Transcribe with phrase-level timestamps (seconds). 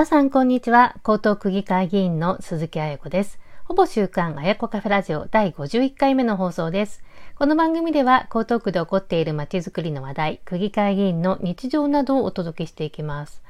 [0.00, 0.96] 皆さんこんにちは。
[1.06, 3.38] 江東区議会議員の鈴木彩子です。
[3.64, 7.02] ほぼ週刊あやこカフェラジオ第51回目の放送です。
[7.34, 13.42] この番組では江東区で起こっているまちづくりの話題、区議会議員の日常などをお届けしていきます。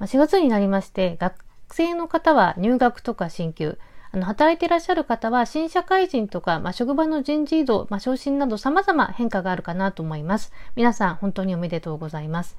[0.00, 3.76] 4月になりまして、学生の方は入学とか進級、
[4.12, 10.54] あの働いていらっしゃる方は新社会人とか、まあ、職場の人事異動、まあ、昇進など様々変化があるかなと思います。
[10.74, 12.56] 皆さん本当におめでとうございます。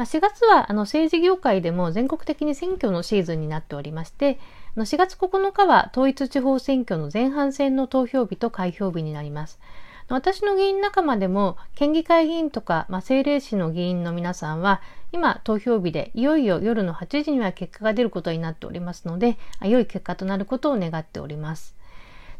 [0.00, 4.38] まあ、4月はあの政治業界でも全国的に選挙のシーズンになっておりまして、
[4.74, 9.60] あの4月9日は統一地方選挙の前半戦の投票日と開票日になります。
[10.08, 14.80] 私の議員仲間でも県議会議員とか、まあ、政令市の議員の皆さんは
[15.12, 21.74] 今投票日でいよいよ夜の8時には結果が出ることになっておりますので良い結果となることを願っております。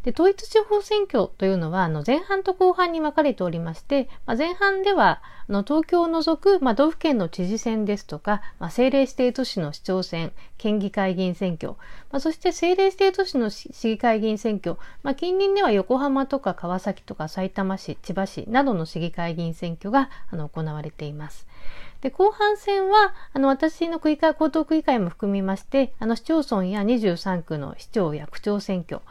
[0.04, 11.74] で統一地方選挙というのはあの前半と後半に分かれておりまして、まあ、前半ではあの東京を除く、まあ、道府県の知事選ですとか、まあ、政令指定都市の市長選県議会議員選挙、
[12.10, 21.46] まあ、そして政令指定都市の市議会議員選挙、まあ、近隣では横浜とか川崎とか埼玉市千葉市などの市議会議員選挙があの行われています。
[22.00, 29.02] で後半戦はあの私の区議会、江東区議会も含みましてあの市町村や23区の市長や区長選挙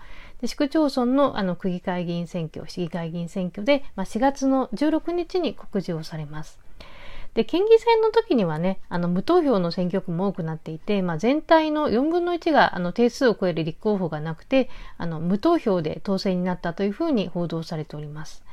[0.41, 6.59] で市区町村のあの区議会議員選挙、市議会議員選挙で、まあ、4月の16日に告示をされます。
[7.33, 18.43] で、県議選の時にはね、あの、無投票の選挙区も多くなっていて、まあ、全体の4分の1が、あの、定数を超える立候補がなくて、あの、無投票で当選になったというふうに報道されております。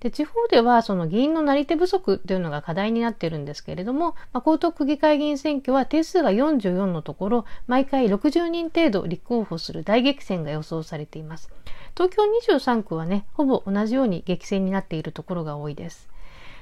[0.00, 11.50] で地方ではその議員のなり手不足というのが課題になっているんですけれども、まあ、江東区議会議員選挙は定数が44のところ毎回60人程度立候補する大激戦が予想されています。
[11.96, 16.10] 東京23区はねほぼ同じように激戦になっているところが多いです。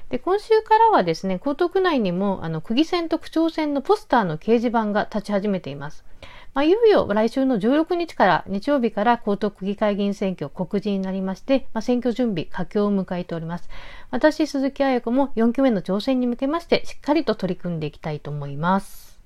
[0.09, 6.05] で今週からはですね江東区内にもあの区議選と区長選のポスターの掲示板が立ち始めています。
[6.55, 13.69] まあ、いよいよ来週の16日から日曜日から江東区議会議員選挙告示になりまして、まあ、選挙準備、佳境を迎えております。
[14.09, 19.19] 私、鈴木彩子も4期目の挑戦に向けまして、しっかりと取り組んでいきたいと思います。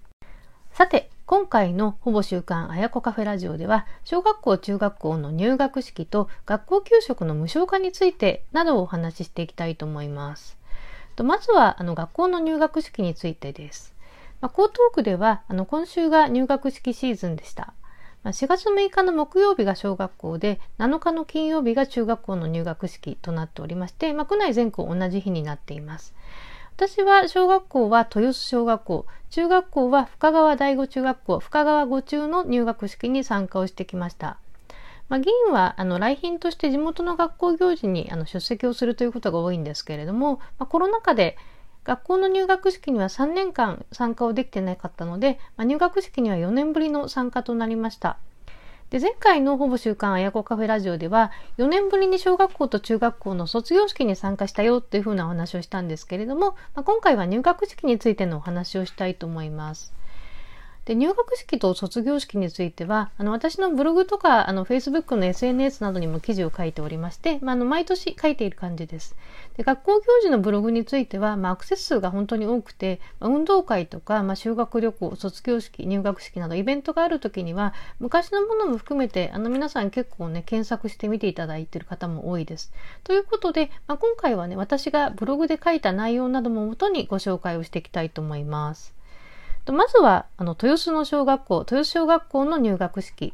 [0.72, 10.57] さて、今回のほぼ週刊あやこカフェラジオでは、小学校、中学校の入学式と学校給食の無償化についてなどをお話ししていきたいと思います。
[11.23, 13.99] まずは、あの、学校の入学式についてです。
[14.41, 17.73] まあ、江東区ではあの今週が入学式シーズンでした。
[18.23, 26.13] まあ、4月6日の木曜日が小学校で7日の金曜日が中学校の入学式となっておりまして、まあ、区内全校同じ日になっています。
[26.75, 34.38] 私は小学校は豊洲小学校、中学校は深川第五中学校、深川五中の入学式に参加をしてきました。
[35.09, 41.35] まあ、議員はあの来賓として地元の学校行事にあの出席をするということが多いんですけれども、まあ、コロナ禍で
[41.84, 48.17] 学校の入学式には3年間参加をできてなかったので、まあ、入学式には4年ぶりの参加となりました。
[48.90, 59.94] で前回のほぼ週刊あやこカフェラジオでは4年ぶりに小学校と中学校の卒業式に参加したよというふうなお話をしたんですけれども、まあ、今回は入学式についてのお話をしたいと思います。
[60.85, 69.16] で入学式と卒業式についてはあの私のブログとかあの Facebook の SNS などにも記事を書いておりまして、まあ、あの毎年書いている感じです。
[69.56, 82.72] で学校行事のブログについては、まあ、アクセス数が本当に多くて、まあ、運動会とか、まあ、修学旅行卒業式入学式などイベントがある時には昔のものも含めてあの皆さん結構ね検索してみていただいている方も多いです。
[83.03, 88.99] ということで、まあ、今回はね私がブログで書いた内容などももとにご紹介をしていきたいと思います。
[89.68, 93.34] まずはあの豊洲の小学校豊洲小学校の入学式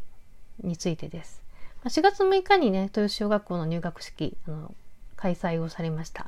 [0.63, 1.41] についてです。
[1.85, 4.73] 4月6日にね豊洲小学校の入学式あの
[5.15, 6.27] 開催をされました。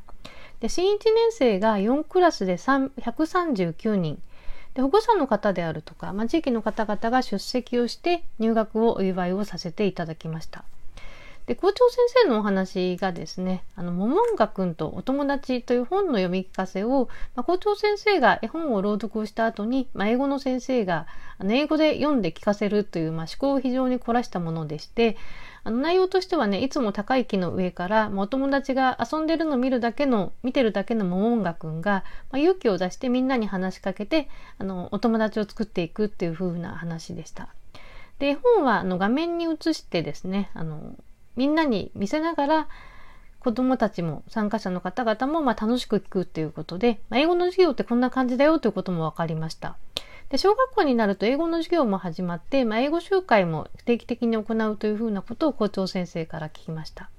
[0.60, 4.22] で新1年生が4クラスで139人
[4.74, 10.64] で保護者の方であるとか、まあ、地域の方々が出席をして入学をお祝いをさせていただきました。
[11.48, 21.08] で校長先生のお話がですね「あのモモンガくんとお友達」という本の読み聞かせを、まあ、校長先生が絵本を朗読をした後に、まあ、英語の先生が
[21.38, 25.16] あの英語で読んで聞かせるという、まあ、思考を非常に凝らしたものでして
[25.64, 34.28] あの内容としてはねいつも高い木の上から、まあ、お友達が遊んでるのを見るだけの見てるだけのモモンガくんが、まあ、勇気を出してみんなに話しかけて
[34.58, 37.48] あのお友達を作っていくっていう風な話でした。
[38.20, 40.96] で本はあの画面に映してですねあの
[41.38, 42.68] みんなに見せながら
[43.40, 49.78] 子どもたちも参加者の方々もま楽しく聞くっていうことで、まあ、英語の授業ってこんな感じだよということも分かりました。
[50.30, 57.10] で小学校になると英語の授業も始まって、まあ、英語集会も定期的に行うというふうなことを校長先生から聞きました。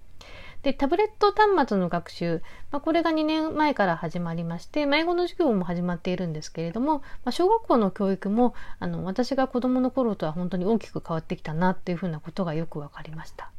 [0.62, 2.42] で、タブレット端末の学習、
[2.72, 13.50] まあ、これが2年前から始まりまして、まあ、英語の授業も始まっているんですけれども、まあ、小学校の教育も、あの、私が子供の頃とは本当に大きく変わってきたなっていうふうなことがよくわかりました。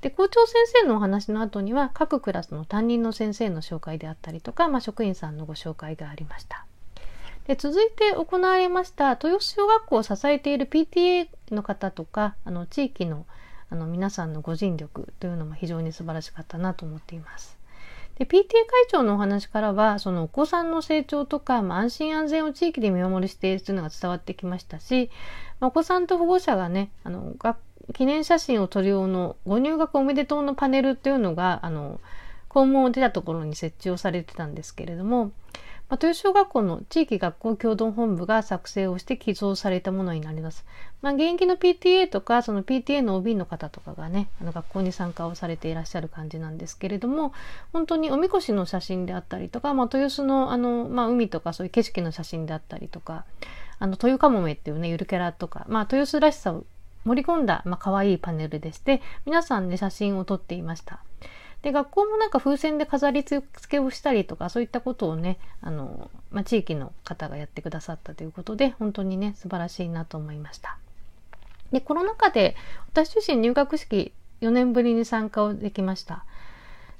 [0.00, 6.66] で、校長先生のお話の後には、各クラスの担任の先生の紹介であったりとか、まあ、職員さんのご紹介がありました。
[7.48, 13.24] で続いて行われました豊洲小学校を支えている PTA の方とかあの地域の
[13.70, 17.58] あの皆さんのご尽力というのも非常に素晴らしかったなと思っています。
[18.16, 18.48] で PTA 会
[18.90, 25.10] 長のお話からはそのお子さんの成長とか、まあ、安心安全を地域で見守りしているというのが伝わってきましたし、
[25.60, 27.58] まあ、お子さんと保護者がねあの学
[27.94, 32.00] 記念写真を撮る用のご入学おめでとうのパネルっていうのがあの
[32.48, 35.26] 校門を出たところに設置をされてたんですけれども、
[35.88, 40.64] まあ、豊小学校の地域学校共同本部が作成をして寄贈されたものになります。
[41.00, 47.32] まあ、現役の PTA とか、その PTA の OB の方とかがね、あの学校に参加をされていらっしゃる感じなんですけれども、
[47.72, 53.24] 本当におみこしの写真であったりとか、まあ、豊洲のあの、まあ、海とかそういう景色の写真であったりとか、
[53.78, 56.64] あの、豊かもめっていうね、ゆるキャラとか、まあ、豊洲らしさを
[57.04, 61.00] 盛り込んだ、まあ、可愛いパネルでして、皆さんで写真を撮っていました。
[61.62, 70.78] で、学校もなんか風船で飾り付けをしたりとか、そういったことをね、あの、まあ、地域の方がやってくださったということで、本当にね、素晴らしいなと思いました。
[71.72, 72.56] で、コロナ禍で
[72.92, 76.24] 私自身入学式4年ぶりに参加をできました。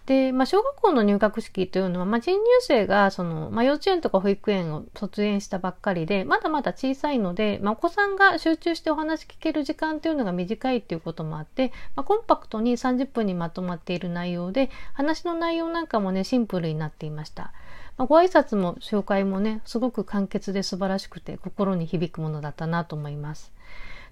[0.08, 17.52] で、まあ、小学校の入学式というのは、まあ、新入生が、その、まあ、幼稚園とか保育園を卒園したばっかりで、まだまだ小さいので、まあ、お子さんが集中してお話聞ける時間というのが短いということもあって、まあ、コンパクトに30分にまとまっている内容で、話の内容なんかもね、シンプルになっていました。
[17.98, 23.52] まあ、ご挨拶も紹介もね、すごく簡潔で素晴らしくて、心に響くものだったなと思います。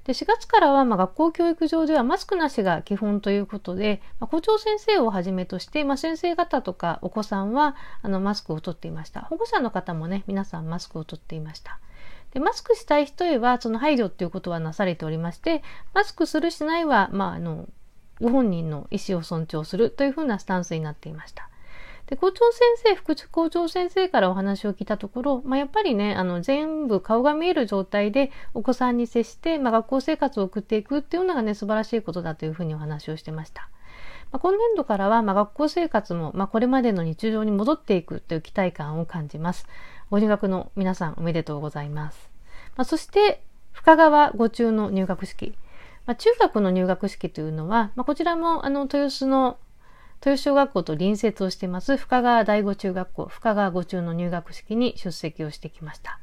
[0.07, 9.23] で4月からは、ま、学校教育上ではマスクなしが基本ということで、ま、校長先生をはじめとして、まあ、先生方とかお子さんはあのマスクをとっていました。
[9.23, 11.81] 保護者の方もね、皆さんマスクをとっていました。
[12.33, 17.67] でマスクしたい人へは、その配慮っていうことはなされておりまして、マスクするしないは、まあ、あの、
[18.21, 21.49] ご本人の意思を尊重するというふうなスタンスになっていました。
[22.07, 33.69] で、校長先生、副校長先生からお話を聞いたところ、まあ、やっぱりね、あの、全部顔が見える状態でお子さんに接して、まあ、学校生活を送っていくっていうのがね、素晴らしいことだというふうにお話をしてました。
[34.31, 39.67] まあ、今年度からは、まあ、学校生活も、まあ、これまでの日常に戻っていくという期待感を感じます。
[40.11, 42.31] ご入学の皆さんおめでとうございます。
[42.77, 43.43] まあ、そして、
[43.73, 45.55] 深川五中の入学式。
[46.07, 49.59] まあ、中学の入学式というのは、まあ、こちらもあの豊洲の
[50.21, 56.19] 豊小学校と隣接をしています深川第五中学校、深川五中の入学式に出席をしてきました。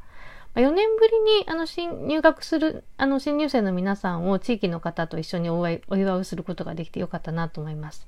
[0.56, 8.06] 4年ぶりにあの新入学するあの新入生の皆さんを地域の方と一緒にお祝いすることができてよかったなと思います。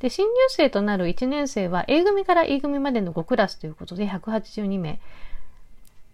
[0.00, 5.00] で新入生となる1年生は A 組から E 組までの5クラスということで182名。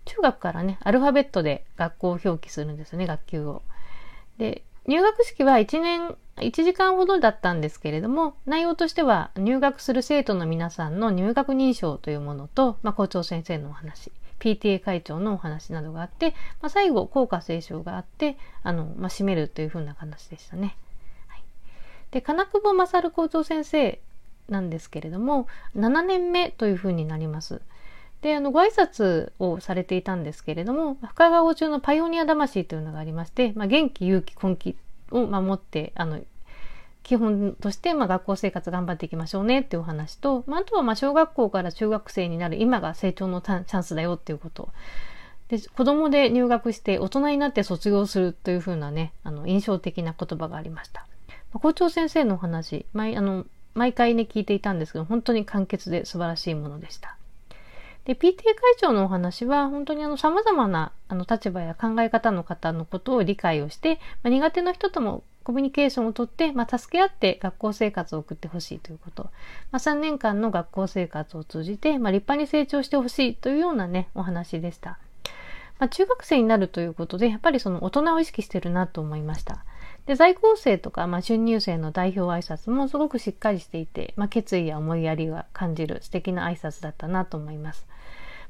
[0.04, 3.62] 中学からね、アルファベットで学校を表記するんですね、学級を。
[4.36, 20.76] で、入学式は1年、1時間ほどだったんですけれども、内容としては入学する生徒の皆さんの入学認証というものと、まあ、校長先生のお話、PTA 会長のお話などがあって、まあ、最後、校歌斉唱があって、あの、まあ、締めるというふうな話でしたね。
[21.28, 21.42] はい、
[22.10, 23.98] で、金久保勝校長先生
[24.50, 25.46] なんですけれども、
[25.76, 27.62] 7年目というふうになります。
[28.24, 34.76] で、あの、ご挨拶をされていたんですけれども、深川中のパイオニア魂というのがありまして、まあ、元気、勇気、根気
[35.10, 36.18] を守って、あの、
[37.02, 44.70] 基本として、まあ、学校生活頑張っていきましょうねっていうお話と、まあ、あとは、まあ、小学校から中学生になる今が成長のチャンスだよっていうこと。
[45.48, 51.06] で、子供で入学して大人になって卒業するというふうなね、あの、印象的な言葉がありました。
[51.52, 57.18] 校長先生のお話、毎、あの、毎回ね、聞いていたんですけど、本当に簡潔で素晴らしいものでした。
[58.04, 58.36] で、PTA 会
[58.78, 69.24] 長のお話は、本当にあの、様々な、あの、立場や考え方の方のことを理解をして、まあ、苦手な人ともコミュニケーションをとって、まあ、助け合って学校生活を送ってほしいということ。
[69.70, 74.98] まあ、3年間の学校生活を通じて、まあ、立派に成長してほしいというようなね、お話でした。
[75.78, 79.64] まあ、中学生になるということで、やっぱりその大人を意識してるなと思いました。
[80.06, 87.86] で、在校生とか、まあ、春入生の代表挨拶もすごくしっかりしていて、まあ、決意や思いやりが感じる素敵な挨拶だったなと思います。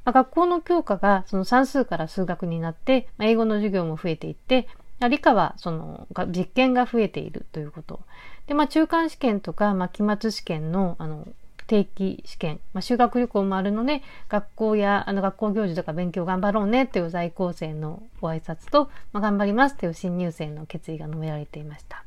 [0.04, 4.66] まあ、学校の教科がその算数から数学になって、まあ、英語の授業も増えていって、
[5.08, 8.00] 理科はその実験が増えているということ。
[8.46, 11.26] で、まあ、中間試験とか、まあ、期末試験の、あの、
[11.66, 22.04] 定期試験、まあ、修学旅行もあるので、学校やあの学校行事とか勉強頑張ろうねという在校生のご挨拶と、まあ、頑張りますという新入生の決意が述べられていました。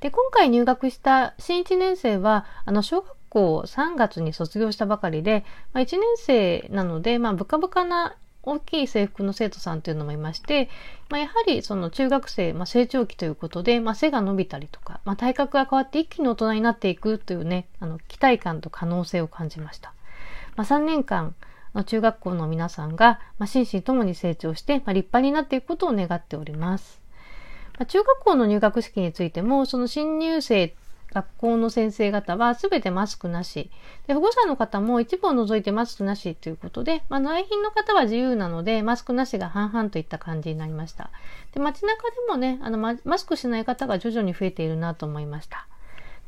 [0.00, 8.16] で、今回入学した新1年生は、あの、小学校3月に卒業したばかりで、まあ、1年生なので、まあ、ブカブカな
[8.46, 10.70] 大きい制服の生徒さんというのもいまして、
[11.10, 19.92] まあ、やはりその中学生、まあ、成長期ということで、まあ、背が伸びたりとか、まあ、体格が変わって一気に大人になっていくというね、あの期待感と可能性を感じました。
[20.54, 21.34] まあ、3年間
[21.74, 27.00] の中学校の皆さんが、まあ、心身ともに成長して、まあ、立派になっていくことを願っております。
[27.78, 30.74] まあ、中学校の入学式についても、その新入生
[31.16, 33.70] 学校の先生方は全てマスクなし。
[34.06, 41.08] で、保護者の方も一部を除いてマスクなしということで、まあ、内勤の方は自由なので、マスクなしが半々といった感じになりました。
[41.54, 45.66] で、街中でもね、あの、マスクしない方が徐々に増えているなと思いました。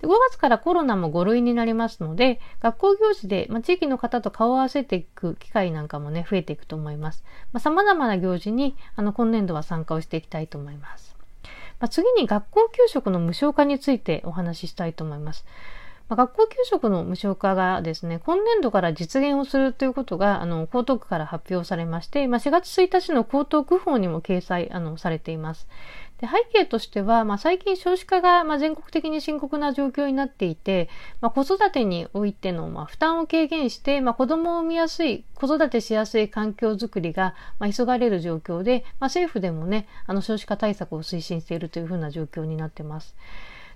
[0.01, 7.25] で5月からコロナも5類になりますので、学校行事で、まあ、地域の方と顔を合わせていく機会なんかもね、増えていくと思います。
[7.53, 11.18] まあ、様々な行事に、あの、今年度は参加をしていきたいと思います。
[11.81, 15.45] まあ、次に学校給食の無償化についてお話ししたいと思います。
[16.09, 25.69] まあ、学校給食の無償化がですね、今年度から実現をするということが、あの、江東区から発表されまして、まあ、4月1日の江東区法にも掲載、あの、されています。
[26.21, 30.89] で背景としては、まあ、最近少子化が、まあ、全国的に深刻な状況になっていて、
[31.21, 43.15] まあ、子育てにおいての、まあ、負担を軽減して、まあ、子供を産みやすい、子育てしやすい環境づくりが、まあ、急がれる状況で、まあ、政府でもね、あの少子化対策を推進しているというふうな状況になっています。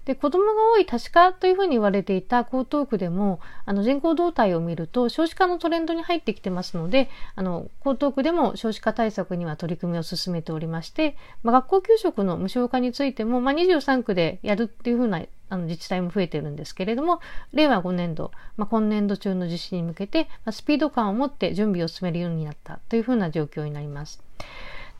[0.04, 17.20] で子供が多い多子化というふうに言われていた江東区でもあの人口動態を見ると少子化のトレンドに入ってきてますのであの江東区でも少子化対策には取り組みを進めておりまして、まあ、学校給食の無償化についても、まあ、23区でやるっていうふうなあの自治体も増えてるんですけれども
[17.52, 24.22] 令和5年度、まあ、今年度中の実施に向けて、まあ、スピード感を持って準備を進めるようになったというふうな状況になります。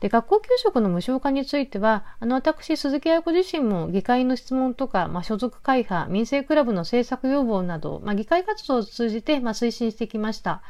[0.03, 10.61] で、学校給食の無償化については、あの、私、鈴木彩子自身も議会の質問とか、まあ、所属会派、民生クラブの政策要望など、まあ、議会活動を通じて、まあ、推進してきました。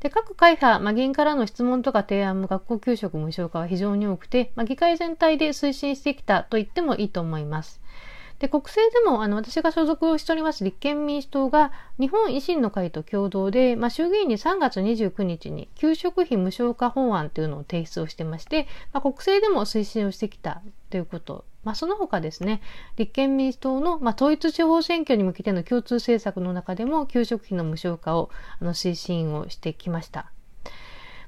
[0.00, 7.80] で、各会派、まあ、議員からの質問とか提案も学校給食無償化は非常に多くて、まあ、議会全体で推進してきたと言ってもいいと思います。
[8.38, 21.44] で、国政でも、あの、私が所属をしております立憲民主党が、日本維新の会と共同で、まあ、衆議院に3月29日に、給食費無償化法案というのを提出をしてまして、まあ、国政でも推進をしてきたということ。
[21.64, 22.60] まあ、その他ですね、
[22.96, 30.30] 立憲民主党の、まあ、統一地方選挙に向けての共通政策の中でも、給食費の無償化を、あの、推進をしてきました。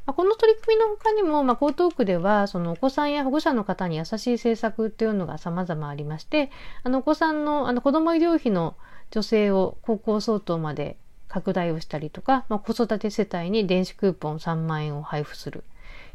[0.09, 6.51] ま、この取り組みの他にも、ま、江東区では、そのお子さんや保護者の方に優しい政策っていうのが様々ありまして、
[6.83, 8.75] あの、お子さんの、あの、子供医療費の
[9.13, 10.97] 助成を高校相当まで
[11.29, 15.63] 拡大をしたりとか、まあ、子育て世帯に電子クーポン3万円を配布する。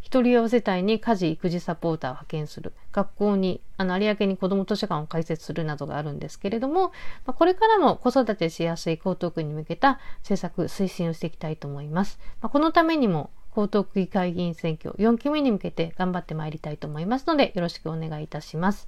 [0.01, 2.73] 一人親世帯に家事育児サポーターを派遣する。
[2.93, 6.87] 学校に、あの、有明に子供図書館を開設するなどがあるんですけれども、
[7.27, 12.17] まあ、これからも子育てしやすい江東区に向けた政策推進をしていきたいと思います。
[12.41, 18.87] まあ、このためにも、江東区議会議員選挙4期目に向けて頑張ってまいりたいと思いますので、よろしくお願いいたします。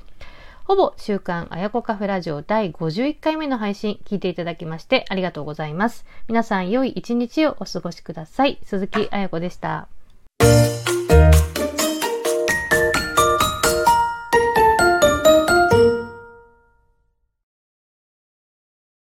[0.66, 6.06] ほぼ週刊あやこカフェラジオ第51回目の配信聞いていただきましてありがとうございます。
[6.28, 8.58] 皆さん良い一日をお過ごしください。
[8.64, 9.88] 鈴木あやこでした。